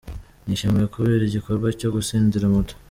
Nishimye 0.45 0.85
kubera 0.93 1.23
igikorwa 1.25 1.67
cyo 1.79 1.89
gutsindira 1.95 2.45
moto. 2.53 2.73